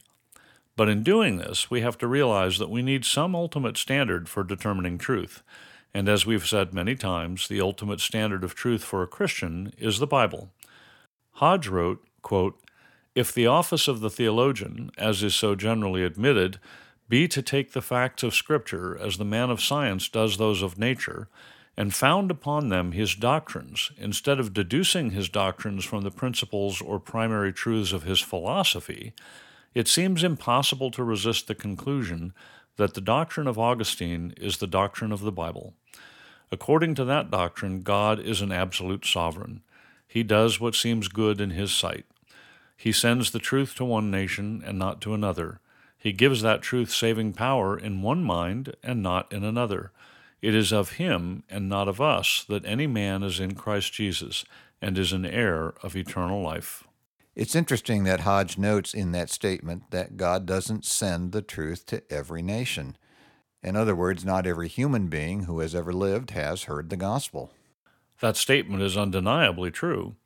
But 0.76 0.88
in 0.88 1.02
doing 1.02 1.38
this, 1.38 1.70
we 1.70 1.80
have 1.80 1.98
to 1.98 2.06
realize 2.06 2.58
that 2.58 2.70
we 2.70 2.82
need 2.82 3.04
some 3.04 3.34
ultimate 3.34 3.76
standard 3.76 4.28
for 4.28 4.44
determining 4.44 4.98
truth. 4.98 5.42
And 5.92 6.08
as 6.08 6.26
we've 6.26 6.46
said 6.46 6.74
many 6.74 6.94
times, 6.94 7.48
the 7.48 7.60
ultimate 7.60 8.00
standard 8.00 8.44
of 8.44 8.54
truth 8.54 8.84
for 8.84 9.02
a 9.02 9.06
Christian 9.06 9.72
is 9.78 9.98
the 9.98 10.06
Bible. 10.06 10.50
Hodge 11.36 11.68
wrote, 11.68 12.02
quote, 12.22 12.58
If 13.14 13.34
the 13.34 13.46
office 13.46 13.88
of 13.88 14.00
the 14.00 14.08
theologian, 14.08 14.90
as 14.96 15.22
is 15.22 15.34
so 15.34 15.54
generally 15.54 16.02
admitted, 16.02 16.58
be 17.10 17.28
to 17.28 17.42
take 17.42 17.72
the 17.72 17.82
facts 17.82 18.22
of 18.22 18.34
Scripture 18.34 18.98
as 18.98 19.18
the 19.18 19.24
man 19.24 19.50
of 19.50 19.60
science 19.60 20.08
does 20.08 20.38
those 20.38 20.62
of 20.62 20.78
nature, 20.78 21.28
and 21.76 21.94
found 21.94 22.30
upon 22.30 22.70
them 22.70 22.92
his 22.92 23.14
doctrines, 23.14 23.90
instead 23.98 24.40
of 24.40 24.54
deducing 24.54 25.10
his 25.10 25.28
doctrines 25.28 25.84
from 25.84 26.04
the 26.04 26.10
principles 26.10 26.80
or 26.80 26.98
primary 26.98 27.52
truths 27.52 27.92
of 27.92 28.04
his 28.04 28.20
philosophy, 28.20 29.12
it 29.74 29.88
seems 29.88 30.24
impossible 30.24 30.90
to 30.90 31.04
resist 31.04 31.48
the 31.48 31.54
conclusion 31.54 32.32
that 32.78 32.94
the 32.94 33.00
doctrine 33.02 33.46
of 33.46 33.58
Augustine 33.58 34.32
is 34.38 34.56
the 34.56 34.66
doctrine 34.66 35.12
of 35.12 35.20
the 35.20 35.32
Bible. 35.32 35.74
According 36.50 36.94
to 36.94 37.04
that 37.04 37.30
doctrine, 37.30 37.82
God 37.82 38.20
is 38.20 38.40
an 38.40 38.52
absolute 38.52 39.04
sovereign. 39.04 39.60
He 40.06 40.22
does 40.22 40.60
what 40.60 40.74
seems 40.74 41.08
good 41.08 41.40
in 41.40 41.50
his 41.50 41.72
sight. 41.72 42.06
He 42.76 42.92
sends 42.92 43.30
the 43.30 43.38
truth 43.38 43.74
to 43.76 43.84
one 43.84 44.10
nation 44.10 44.62
and 44.64 44.78
not 44.78 45.00
to 45.02 45.14
another 45.14 45.60
he 46.06 46.12
gives 46.12 46.42
that 46.42 46.62
truth 46.62 46.92
saving 46.92 47.32
power 47.32 47.76
in 47.76 48.00
one 48.00 48.22
mind 48.22 48.76
and 48.80 49.02
not 49.02 49.32
in 49.32 49.42
another. 49.42 49.90
It 50.40 50.54
is 50.54 50.72
of 50.72 50.92
him 50.92 51.42
and 51.50 51.68
not 51.68 51.88
of 51.88 52.00
us 52.00 52.44
that 52.48 52.64
any 52.64 52.86
man 52.86 53.24
is 53.24 53.40
in 53.40 53.56
Christ 53.56 53.92
Jesus 53.92 54.44
and 54.80 54.96
is 54.96 55.12
an 55.12 55.26
heir 55.26 55.74
of 55.82 55.96
eternal 55.96 56.42
life. 56.42 56.84
It's 57.34 57.56
interesting 57.56 58.04
that 58.04 58.20
Hodge 58.20 58.56
notes 58.56 58.94
in 58.94 59.10
that 59.12 59.30
statement 59.30 59.90
that 59.90 60.16
God 60.16 60.46
doesn't 60.46 60.84
send 60.84 61.32
the 61.32 61.42
truth 61.42 61.86
to 61.86 62.04
every 62.08 62.40
nation. 62.40 62.96
In 63.60 63.74
other 63.74 63.96
words, 63.96 64.24
not 64.24 64.46
every 64.46 64.68
human 64.68 65.08
being 65.08 65.44
who 65.44 65.58
has 65.58 65.74
ever 65.74 65.92
lived 65.92 66.30
has 66.30 66.64
heard 66.64 66.88
the 66.88 66.96
gospel. 66.96 67.52
That 68.20 68.36
statement 68.36 68.82
is 68.82 68.96
undeniably 68.96 69.70
true, 69.70 70.16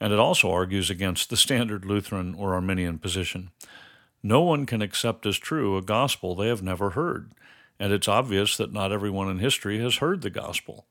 and 0.00 0.12
it 0.12 0.18
also 0.18 0.50
argues 0.50 0.90
against 0.90 1.30
the 1.30 1.36
standard 1.36 1.84
Lutheran 1.84 2.34
or 2.34 2.54
Arminian 2.54 2.98
position. 2.98 3.50
No 4.22 4.42
one 4.42 4.66
can 4.66 4.82
accept 4.82 5.26
as 5.26 5.38
true 5.38 5.76
a 5.76 5.82
gospel 5.82 6.34
they 6.34 6.48
have 6.48 6.62
never 6.62 6.90
heard, 6.90 7.32
and 7.78 7.92
it's 7.92 8.08
obvious 8.08 8.56
that 8.56 8.72
not 8.72 8.92
everyone 8.92 9.28
in 9.28 9.38
history 9.38 9.80
has 9.80 9.96
heard 9.96 10.22
the 10.22 10.30
gospel. 10.30 10.86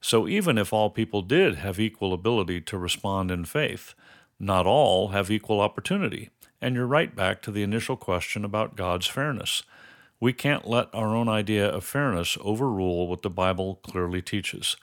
So 0.00 0.28
even 0.28 0.58
if 0.58 0.72
all 0.72 0.90
people 0.90 1.22
did 1.22 1.56
have 1.56 1.80
equal 1.80 2.12
ability 2.12 2.60
to 2.62 2.78
respond 2.78 3.30
in 3.30 3.44
faith, 3.44 3.94
not 4.38 4.66
all 4.66 5.08
have 5.08 5.30
equal 5.30 5.60
opportunity. 5.60 6.30
And 6.60 6.74
you're 6.74 6.86
right 6.86 7.14
back 7.14 7.42
to 7.42 7.50
the 7.50 7.62
initial 7.62 7.96
question 7.96 8.44
about 8.44 8.76
God's 8.76 9.06
fairness. 9.06 9.62
We 10.20 10.32
can't 10.32 10.68
let 10.68 10.94
our 10.94 11.14
own 11.14 11.28
idea 11.28 11.68
of 11.68 11.84
fairness 11.84 12.38
overrule 12.40 13.08
what 13.08 13.22
the 13.22 13.30
Bible 13.30 13.80
clearly 13.82 14.22
teaches. 14.22 14.76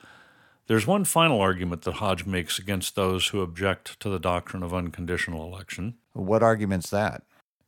There's 0.68 0.88
one 0.88 1.04
final 1.04 1.42
argument 1.42 1.82
that 1.84 1.96
Hodge 1.96 2.26
makes 2.26 2.58
against 2.58 2.96
those 2.96 3.28
who 3.28 3.42
object 3.42 4.00
to 4.00 4.10
the 4.10 4.20
doctrine 4.20 4.64
of 4.64 4.74
unconditional 4.74 5.46
election. 5.46 5.96
What 6.14 6.42
argument's 6.44 6.90
that? 6.90 7.24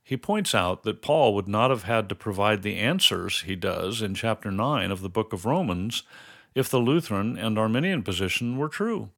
he 0.05 0.15
points 0.15 0.53
out 0.53 0.83
that 0.83 1.01
Paul 1.01 1.33
would 1.33 1.47
not 1.47 1.71
have 1.71 1.83
had 1.83 2.07
to 2.09 2.15
provide 2.15 2.61
the 2.61 2.77
answers 2.77 3.41
he 3.41 3.55
does 3.55 4.03
in 4.03 4.13
chapter 4.13 4.51
9 4.51 4.91
of 4.91 5.01
the 5.01 5.09
book 5.09 5.33
of 5.33 5.45
Romans 5.45 6.03
if 6.53 6.69
the 6.69 6.77
Lutheran 6.77 7.35
and 7.39 7.57
Arminian 7.57 8.03
position 8.03 8.55
were 8.59 8.69
true. 8.69 9.09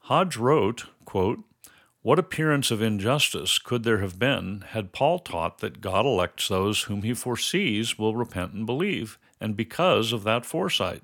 Hodge 0.00 0.36
wrote, 0.36 0.84
quote, 1.06 1.42
What 2.02 2.18
appearance 2.18 2.70
of 2.70 2.82
injustice 2.82 3.58
could 3.58 3.82
there 3.82 4.00
have 4.00 4.18
been 4.18 4.62
had 4.68 4.92
Paul 4.92 5.20
taught 5.20 5.58
that 5.60 5.80
God 5.80 6.04
elects 6.04 6.48
those 6.48 6.82
whom 6.82 7.00
he 7.00 7.14
foresees 7.14 7.98
will 7.98 8.14
repent 8.14 8.52
and 8.52 8.66
believe, 8.66 9.18
and 9.40 9.56
because 9.56 10.12
of 10.12 10.22
that 10.24 10.44
foresight? 10.44 11.02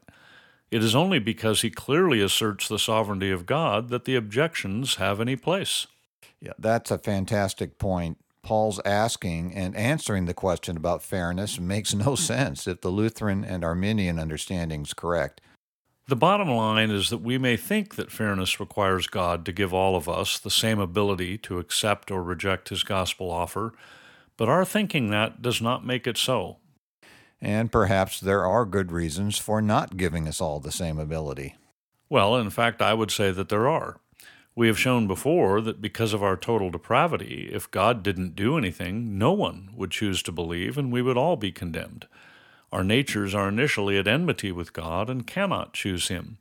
It 0.72 0.82
is 0.82 0.94
only 0.94 1.18
because 1.18 1.60
he 1.60 1.68
clearly 1.68 2.22
asserts 2.22 2.66
the 2.66 2.78
sovereignty 2.78 3.30
of 3.30 3.44
God 3.44 3.90
that 3.90 4.06
the 4.06 4.16
objections 4.16 4.94
have 4.94 5.20
any 5.20 5.36
place. 5.36 5.86
Yeah, 6.40 6.54
that's 6.58 6.90
a 6.90 6.96
fantastic 6.96 7.78
point. 7.78 8.16
Paul's 8.42 8.80
asking 8.86 9.54
and 9.54 9.76
answering 9.76 10.24
the 10.24 10.32
question 10.32 10.78
about 10.78 11.02
fairness 11.02 11.60
makes 11.60 11.94
no 11.94 12.14
sense 12.30 12.66
if 12.66 12.80
the 12.80 12.88
Lutheran 12.88 13.44
and 13.44 13.62
Arminian 13.62 14.18
understanding 14.18 14.80
is 14.80 14.94
correct. 14.94 15.42
The 16.08 16.16
bottom 16.16 16.48
line 16.48 16.90
is 16.90 17.10
that 17.10 17.20
we 17.20 17.36
may 17.36 17.58
think 17.58 17.96
that 17.96 18.10
fairness 18.10 18.58
requires 18.58 19.06
God 19.06 19.44
to 19.44 19.52
give 19.52 19.74
all 19.74 19.94
of 19.94 20.08
us 20.08 20.38
the 20.38 20.50
same 20.50 20.80
ability 20.80 21.36
to 21.38 21.58
accept 21.58 22.10
or 22.10 22.22
reject 22.22 22.70
his 22.70 22.82
gospel 22.82 23.30
offer, 23.30 23.74
but 24.38 24.48
our 24.48 24.64
thinking 24.64 25.10
that 25.10 25.42
does 25.42 25.60
not 25.60 25.84
make 25.84 26.06
it 26.06 26.16
so. 26.16 26.56
And 27.42 27.72
perhaps 27.72 28.20
there 28.20 28.46
are 28.46 28.64
good 28.64 28.92
reasons 28.92 29.36
for 29.36 29.60
not 29.60 29.96
giving 29.96 30.28
us 30.28 30.40
all 30.40 30.60
the 30.60 30.70
same 30.70 31.00
ability. 31.00 31.56
Well, 32.08 32.36
in 32.36 32.50
fact, 32.50 32.80
I 32.80 32.94
would 32.94 33.10
say 33.10 33.32
that 33.32 33.48
there 33.48 33.68
are. 33.68 33.98
We 34.54 34.68
have 34.68 34.78
shown 34.78 35.08
before 35.08 35.60
that 35.62 35.80
because 35.80 36.12
of 36.12 36.22
our 36.22 36.36
total 36.36 36.70
depravity, 36.70 37.50
if 37.52 37.70
God 37.70 38.04
didn't 38.04 38.36
do 38.36 38.56
anything, 38.56 39.18
no 39.18 39.32
one 39.32 39.70
would 39.74 39.90
choose 39.90 40.22
to 40.22 40.30
believe, 40.30 40.78
and 40.78 40.92
we 40.92 41.02
would 41.02 41.16
all 41.16 41.36
be 41.36 41.50
condemned. 41.50 42.06
Our 42.70 42.84
natures 42.84 43.34
are 43.34 43.48
initially 43.48 43.98
at 43.98 44.06
enmity 44.06 44.52
with 44.52 44.72
God 44.72 45.10
and 45.10 45.26
cannot 45.26 45.72
choose 45.72 46.08
Him. 46.08 46.38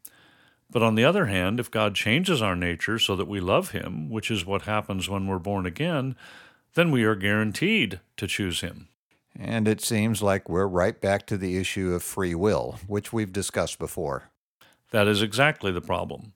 But 0.70 0.84
on 0.84 0.94
the 0.96 1.04
other 1.04 1.26
hand, 1.26 1.60
if 1.60 1.72
God 1.72 1.96
changes 1.96 2.42
our 2.44 2.56
nature 2.56 3.00
so 3.00 3.16
that 3.16 3.28
we 3.28 3.40
love 3.40 3.72
Him, 3.72 4.10
which 4.10 4.30
is 4.30 4.46
what 4.46 4.64
happens 4.64 5.10
when 5.10 5.26
we're 5.26 5.40
born 5.40 5.66
again, 5.66 6.16
then 6.76 6.92
we 6.92 7.04
are 7.06 7.16
guaranteed 7.16 8.02
to 8.18 8.28
choose 8.28 8.62
Him. 8.62 8.88
And 9.38 9.68
it 9.68 9.82
seems 9.82 10.22
like 10.22 10.50
we're 10.50 10.68
right 10.68 11.00
back 11.00 11.26
to 11.28 11.38
the 11.38 11.58
issue 11.58 11.94
of 11.94 12.04
free 12.04 12.36
will, 12.36 12.80
which 12.88 13.14
we've 13.14 13.34
discussed 13.34 13.80
before. 13.80 14.30
That 14.92 15.08
is 15.08 15.22
exactly 15.22 15.72
the 15.72 15.82
problem. 15.82 16.34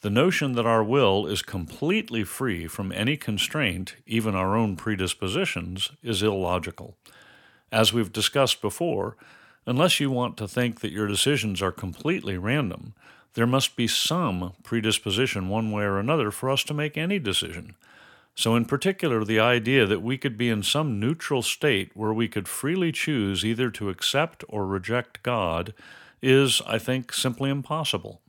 The 0.00 0.10
notion 0.10 0.52
that 0.52 0.66
our 0.66 0.84
will 0.84 1.26
is 1.26 1.42
completely 1.42 2.22
free 2.22 2.68
from 2.68 2.92
any 2.92 3.16
constraint, 3.16 3.96
even 4.06 4.36
our 4.36 4.56
own 4.56 4.76
predispositions, 4.76 5.90
is 6.04 6.22
illogical. 6.22 6.96
As 7.72 7.92
we've 7.92 8.12
discussed 8.12 8.62
before, 8.62 9.16
unless 9.66 9.98
you 9.98 10.10
want 10.10 10.36
to 10.36 10.46
think 10.46 10.80
that 10.80 10.92
your 10.92 11.08
decisions 11.08 11.60
are 11.60 11.72
completely 11.72 12.38
random, 12.38 12.94
there 13.34 13.46
must 13.46 13.74
be 13.74 13.88
some 13.88 14.52
predisposition 14.62 15.48
one 15.48 15.72
way 15.72 15.82
or 15.82 15.98
another 15.98 16.30
for 16.30 16.48
us 16.48 16.62
to 16.64 16.74
make 16.74 16.96
any 16.96 17.18
decision. 17.18 17.74
So, 18.38 18.54
in 18.54 18.66
particular, 18.66 19.24
the 19.24 19.40
idea 19.40 19.84
that 19.84 20.00
we 20.00 20.16
could 20.16 20.38
be 20.38 20.48
in 20.48 20.62
some 20.62 21.00
neutral 21.00 21.42
state 21.42 21.90
where 21.94 22.12
we 22.12 22.28
could 22.28 22.46
freely 22.46 22.92
choose 22.92 23.44
either 23.44 23.68
to 23.70 23.88
accept 23.88 24.44
or 24.48 24.64
reject 24.64 25.24
God 25.24 25.74
is, 26.22 26.62
I 26.64 26.78
think, 26.78 27.12
simply 27.12 27.50
impossible. 27.50 28.22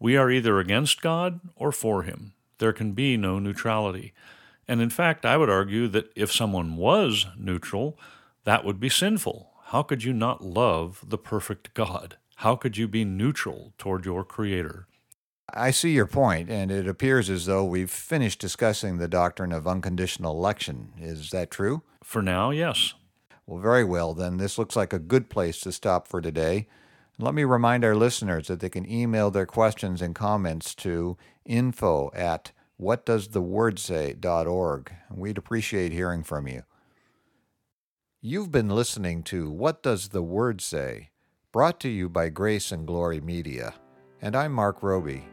We 0.00 0.16
are 0.16 0.32
either 0.32 0.58
against 0.58 1.00
God 1.00 1.38
or 1.54 1.70
for 1.70 2.02
Him. 2.02 2.32
There 2.58 2.72
can 2.72 2.90
be 2.90 3.16
no 3.16 3.38
neutrality. 3.38 4.12
And 4.66 4.80
in 4.80 4.90
fact, 4.90 5.24
I 5.24 5.36
would 5.36 5.48
argue 5.48 5.86
that 5.86 6.10
if 6.16 6.32
someone 6.32 6.74
was 6.74 7.26
neutral, 7.38 7.96
that 8.42 8.64
would 8.64 8.80
be 8.80 8.88
sinful. 8.88 9.52
How 9.66 9.84
could 9.84 10.02
you 10.02 10.12
not 10.12 10.44
love 10.44 11.04
the 11.06 11.18
perfect 11.18 11.72
God? 11.72 12.16
How 12.38 12.56
could 12.56 12.76
you 12.76 12.88
be 12.88 13.04
neutral 13.04 13.74
toward 13.78 14.06
your 14.06 14.24
Creator? 14.24 14.88
I 15.54 15.70
see 15.70 15.90
your 15.90 16.06
point, 16.06 16.50
and 16.50 16.72
it 16.72 16.88
appears 16.88 17.30
as 17.30 17.46
though 17.46 17.64
we've 17.64 17.90
finished 17.90 18.40
discussing 18.40 18.98
the 18.98 19.08
doctrine 19.08 19.52
of 19.52 19.68
unconditional 19.68 20.36
election. 20.36 20.92
Is 20.98 21.30
that 21.30 21.50
true? 21.50 21.82
For 22.02 22.20
now, 22.20 22.50
yes. 22.50 22.94
Well, 23.46 23.60
very 23.60 23.84
well, 23.84 24.12
then. 24.12 24.38
This 24.38 24.58
looks 24.58 24.74
like 24.74 24.92
a 24.92 24.98
good 24.98 25.30
place 25.30 25.60
to 25.60 25.70
stop 25.70 26.08
for 26.08 26.20
today. 26.20 26.66
Let 27.18 27.32
me 27.32 27.44
remind 27.44 27.84
our 27.84 27.94
listeners 27.94 28.48
that 28.48 28.60
they 28.60 28.68
can 28.68 28.90
email 28.90 29.30
their 29.30 29.46
questions 29.46 30.02
and 30.02 30.14
comments 30.14 30.74
to 30.76 31.16
info 31.44 32.10
at 32.12 32.52
whatdoesthewordsay.org. 32.80 34.92
We'd 35.14 35.38
appreciate 35.38 35.92
hearing 35.92 36.24
from 36.24 36.48
you. 36.48 36.64
You've 38.20 38.50
been 38.50 38.68
listening 38.68 39.22
to 39.24 39.50
What 39.50 39.82
Does 39.82 40.08
the 40.08 40.22
Word 40.22 40.60
Say? 40.60 41.10
brought 41.52 41.78
to 41.80 41.88
you 41.88 42.08
by 42.10 42.28
Grace 42.28 42.72
and 42.72 42.86
Glory 42.86 43.20
Media. 43.20 43.74
And 44.20 44.36
I'm 44.36 44.52
Mark 44.52 44.82
Roby. 44.82 45.24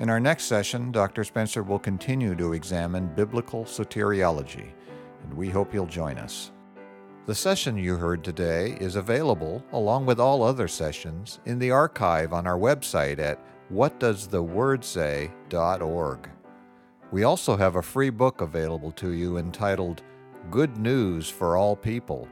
In 0.00 0.10
our 0.10 0.20
next 0.20 0.44
session, 0.44 0.90
Dr. 0.90 1.22
Spencer 1.22 1.62
will 1.62 1.78
continue 1.78 2.34
to 2.34 2.54
examine 2.54 3.14
biblical 3.14 3.64
soteriology, 3.64 4.72
and 5.22 5.34
we 5.34 5.48
hope 5.48 5.72
you'll 5.72 5.86
join 5.86 6.18
us. 6.18 6.50
The 7.26 7.34
session 7.34 7.76
you 7.76 7.96
heard 7.96 8.24
today 8.24 8.76
is 8.80 8.96
available, 8.96 9.62
along 9.72 10.06
with 10.06 10.18
all 10.18 10.42
other 10.42 10.66
sessions, 10.66 11.38
in 11.44 11.60
the 11.60 11.70
archive 11.70 12.32
on 12.32 12.48
our 12.48 12.58
website 12.58 13.20
at 13.20 13.38
whatdoesthewordsay.org. 13.72 16.30
We 17.12 17.24
also 17.24 17.56
have 17.56 17.76
a 17.76 17.82
free 17.82 18.10
book 18.10 18.40
available 18.40 18.90
to 18.92 19.12
you 19.12 19.36
entitled 19.36 20.02
Good 20.50 20.78
News 20.78 21.28
for 21.28 21.56
All 21.56 21.76
People, 21.76 22.26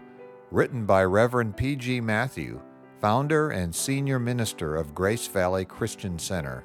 written 0.50 0.86
by 0.86 1.04
Reverend 1.04 1.56
P.G. 1.56 2.00
Matthew, 2.00 2.60
founder 3.00 3.50
and 3.50 3.72
senior 3.72 4.18
minister 4.18 4.74
of 4.74 4.94
Grace 4.94 5.28
Valley 5.28 5.64
Christian 5.64 6.18
Center. 6.18 6.64